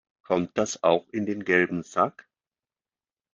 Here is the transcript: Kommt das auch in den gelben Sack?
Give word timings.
Kommt 0.23 0.57
das 0.57 0.81
auch 0.81 1.07
in 1.09 1.27
den 1.27 1.45
gelben 1.45 1.83
Sack? 1.83 2.27